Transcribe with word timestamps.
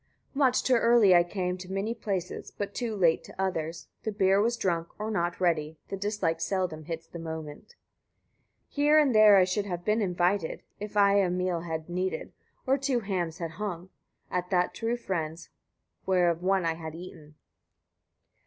66. 0.33 0.35
Much 0.39 0.63
too 0.63 0.75
early 0.77 1.13
I 1.13 1.21
came 1.23 1.59
to 1.59 1.71
many 1.71 1.93
places, 1.93 2.49
but 2.49 2.73
too 2.73 2.95
late 2.95 3.23
to 3.23 3.39
others: 3.39 3.87
the 4.01 4.11
beer 4.11 4.41
was 4.41 4.57
drunk, 4.57 4.87
or 4.99 5.11
not 5.11 5.39
ready: 5.39 5.77
the 5.89 5.95
disliked 5.95 6.41
seldom 6.41 6.85
hits 6.85 7.05
the 7.05 7.19
moment. 7.19 7.75
67. 8.69 8.69
Here 8.69 8.97
and 8.99 9.13
there 9.13 9.37
I 9.37 9.43
should 9.43 9.67
have 9.67 9.85
been 9.85 10.01
invited, 10.01 10.63
if 10.79 10.97
I 10.97 11.17
a 11.19 11.29
meal 11.29 11.59
had 11.61 11.87
needed; 11.87 12.33
or 12.65 12.79
two 12.79 13.01
hams 13.01 13.37
had 13.37 13.51
hung, 13.61 13.89
at 14.31 14.49
that 14.49 14.73
true 14.73 14.97
friend's, 14.97 15.49
where 16.05 16.31
of 16.31 16.41
one 16.41 16.65
I 16.65 16.73
had 16.73 16.95
eaten. 16.95 17.35